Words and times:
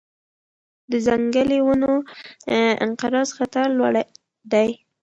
د 0.91 0.93
ځنګلي 1.05 1.59
ونو 1.63 1.93
انقراض 2.85 3.29
خطر 3.37 3.65
لوړ 3.77 3.93
دی. 4.51 4.69